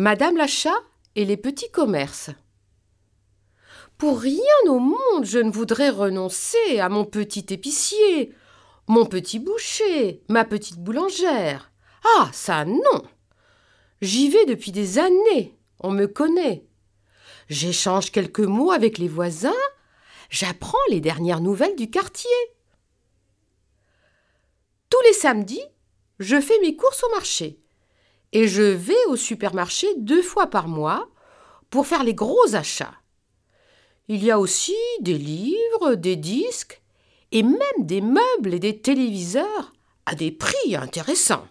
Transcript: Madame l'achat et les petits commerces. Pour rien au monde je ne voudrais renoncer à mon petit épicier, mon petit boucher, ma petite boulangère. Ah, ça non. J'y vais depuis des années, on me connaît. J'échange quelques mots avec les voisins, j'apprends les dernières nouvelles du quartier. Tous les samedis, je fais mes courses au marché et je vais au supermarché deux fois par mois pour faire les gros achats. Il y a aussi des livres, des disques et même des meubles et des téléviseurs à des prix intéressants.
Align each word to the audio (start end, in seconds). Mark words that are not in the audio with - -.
Madame 0.00 0.36
l'achat 0.36 0.80
et 1.16 1.24
les 1.24 1.36
petits 1.36 1.72
commerces. 1.72 2.30
Pour 3.96 4.20
rien 4.20 4.44
au 4.68 4.78
monde 4.78 5.24
je 5.24 5.40
ne 5.40 5.50
voudrais 5.50 5.90
renoncer 5.90 6.78
à 6.78 6.88
mon 6.88 7.04
petit 7.04 7.44
épicier, 7.52 8.32
mon 8.86 9.06
petit 9.06 9.40
boucher, 9.40 10.22
ma 10.28 10.44
petite 10.44 10.78
boulangère. 10.78 11.72
Ah, 12.16 12.30
ça 12.32 12.64
non. 12.64 13.02
J'y 14.00 14.30
vais 14.30 14.46
depuis 14.46 14.70
des 14.70 15.00
années, 15.00 15.58
on 15.80 15.90
me 15.90 16.06
connaît. 16.06 16.64
J'échange 17.48 18.12
quelques 18.12 18.38
mots 18.38 18.70
avec 18.70 18.98
les 18.98 19.08
voisins, 19.08 19.50
j'apprends 20.30 20.78
les 20.90 21.00
dernières 21.00 21.40
nouvelles 21.40 21.74
du 21.74 21.90
quartier. 21.90 22.30
Tous 24.90 25.00
les 25.08 25.14
samedis, 25.14 25.64
je 26.20 26.40
fais 26.40 26.60
mes 26.60 26.76
courses 26.76 27.02
au 27.02 27.10
marché 27.10 27.58
et 28.32 28.48
je 28.48 28.62
vais 28.62 29.04
au 29.08 29.16
supermarché 29.16 29.86
deux 29.96 30.22
fois 30.22 30.48
par 30.48 30.68
mois 30.68 31.08
pour 31.70 31.86
faire 31.86 32.04
les 32.04 32.14
gros 32.14 32.54
achats. 32.54 32.94
Il 34.08 34.24
y 34.24 34.30
a 34.30 34.38
aussi 34.38 34.76
des 35.00 35.18
livres, 35.18 35.94
des 35.94 36.16
disques 36.16 36.80
et 37.32 37.42
même 37.42 37.58
des 37.80 38.00
meubles 38.00 38.54
et 38.54 38.58
des 38.58 38.78
téléviseurs 38.78 39.72
à 40.06 40.14
des 40.14 40.30
prix 40.30 40.76
intéressants. 40.76 41.46